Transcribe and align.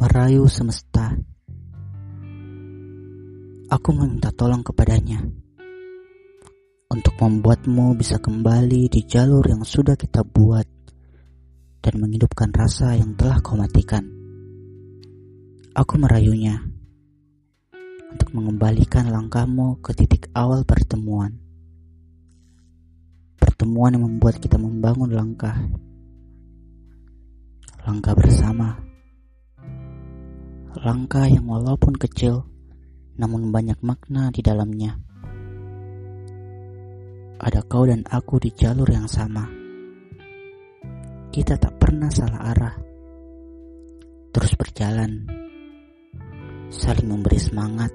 merayu 0.00 0.48
semesta. 0.48 1.12
Aku 3.68 3.92
meminta 3.92 4.32
tolong 4.32 4.64
kepadanya 4.64 5.20
untuk 6.88 7.20
membuatmu 7.20 8.00
bisa 8.00 8.16
kembali 8.16 8.88
di 8.88 9.04
jalur 9.04 9.44
yang 9.44 9.60
sudah 9.60 10.00
kita 10.00 10.24
buat 10.24 10.64
dan 11.84 11.94
menghidupkan 12.00 12.48
rasa 12.48 12.96
yang 12.96 13.12
telah 13.12 13.44
kau 13.44 13.60
matikan. 13.60 14.00
Aku 15.76 16.00
merayunya 16.00 16.64
untuk 18.08 18.32
mengembalikan 18.32 19.04
langkahmu 19.12 19.84
ke 19.84 19.92
titik 19.92 20.32
awal 20.32 20.64
pertemuan. 20.64 21.36
Pertemuan 23.36 24.00
yang 24.00 24.08
membuat 24.08 24.40
kita 24.40 24.56
membangun 24.56 25.12
langkah. 25.12 25.60
Langkah 27.84 28.16
bersama. 28.16 28.89
Langkah 30.70 31.26
yang 31.26 31.50
walaupun 31.50 31.98
kecil, 31.98 32.46
namun 33.18 33.50
banyak 33.50 33.82
makna 33.82 34.30
di 34.30 34.38
dalamnya. 34.38 34.94
Ada 37.42 37.66
kau 37.66 37.90
dan 37.90 38.06
aku 38.06 38.38
di 38.38 38.54
jalur 38.54 38.86
yang 38.86 39.10
sama. 39.10 39.50
Kita 41.34 41.58
tak 41.58 41.74
pernah 41.74 42.06
salah 42.06 42.54
arah. 42.54 42.76
Terus 44.30 44.52
berjalan, 44.54 45.26
saling 46.70 47.10
memberi 47.10 47.38
semangat, 47.42 47.90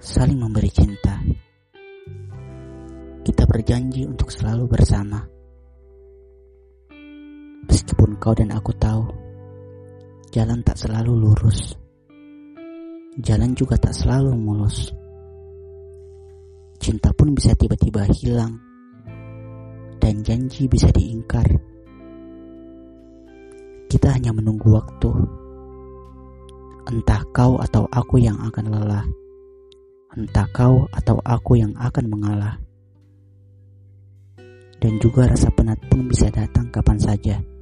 saling 0.00 0.40
memberi 0.40 0.72
cinta. 0.72 1.20
Kita 3.20 3.44
berjanji 3.44 4.08
untuk 4.08 4.32
selalu 4.32 4.72
bersama. 4.72 5.20
Meskipun 7.68 8.16
kau 8.16 8.32
dan 8.32 8.56
aku 8.56 8.72
tahu, 8.72 9.23
jalan 10.34 10.66
tak 10.66 10.74
selalu 10.74 11.14
lurus. 11.14 11.78
Jalan 13.22 13.54
juga 13.54 13.78
tak 13.78 13.94
selalu 13.94 14.34
mulus. 14.34 14.90
Cinta 16.82 17.14
pun 17.14 17.38
bisa 17.38 17.54
tiba-tiba 17.54 18.02
hilang, 18.10 18.58
dan 20.02 20.26
janji 20.26 20.66
bisa 20.66 20.90
diingkar. 20.90 21.46
Kita 23.86 24.10
hanya 24.10 24.34
menunggu 24.34 24.74
waktu. 24.74 25.14
Entah 26.90 27.22
kau 27.30 27.54
atau 27.62 27.86
aku 27.94 28.18
yang 28.18 28.34
akan 28.42 28.74
lelah. 28.74 29.06
Entah 30.18 30.50
kau 30.50 30.90
atau 30.90 31.22
aku 31.22 31.62
yang 31.62 31.70
akan 31.78 32.10
mengalah. 32.10 32.58
Dan 34.82 34.98
juga 34.98 35.30
rasa 35.30 35.46
penat 35.54 35.78
pun 35.86 36.10
bisa 36.10 36.26
datang 36.34 36.74
kapan 36.74 36.98
saja. 36.98 37.53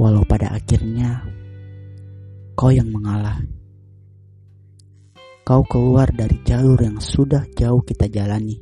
Walau 0.00 0.24
pada 0.24 0.56
akhirnya 0.56 1.20
kau 2.56 2.72
yang 2.72 2.88
mengalah. 2.88 3.36
Kau 5.44 5.60
keluar 5.68 6.08
dari 6.08 6.40
jalur 6.40 6.80
yang 6.80 6.96
sudah 6.96 7.44
jauh 7.52 7.84
kita 7.84 8.08
jalani. 8.08 8.56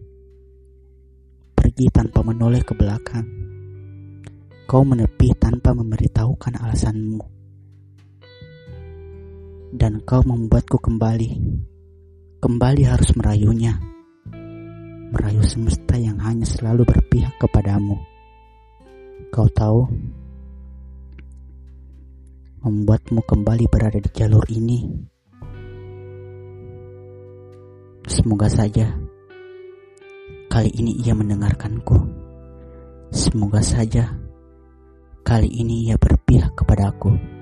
Pergi 1.54 1.94
tanpa 1.94 2.26
menoleh 2.26 2.58
ke 2.66 2.74
belakang. 2.74 3.22
Kau 4.66 4.82
menepi 4.82 5.30
tanpa 5.38 5.78
memberitahukan 5.78 6.58
alasanmu. 6.58 7.22
Dan 9.78 10.02
kau 10.02 10.26
membuatku 10.26 10.82
kembali. 10.82 11.30
Kembali 12.42 12.82
harus 12.82 13.14
merayunya. 13.14 13.78
Merayu 15.14 15.46
semesta 15.46 15.94
yang 15.94 16.18
hanya 16.18 16.50
selalu 16.50 16.82
berpihak 16.82 17.38
kepadamu. 17.38 17.94
Kau 19.30 19.46
tahu, 19.46 19.86
membuatmu 22.58 23.22
kembali 23.22 23.64
berada 23.70 23.98
di 24.02 24.10
jalur 24.10 24.42
ini. 24.50 24.82
Semoga 28.08 28.48
saja 28.50 28.98
kali 30.50 30.70
ini 30.74 30.98
ia 31.04 31.14
mendengarkanku. 31.14 31.98
Semoga 33.14 33.62
saja 33.62 34.10
kali 35.22 35.48
ini 35.48 35.86
ia 35.86 35.96
berpihak 36.00 36.56
kepadaku. 36.58 37.37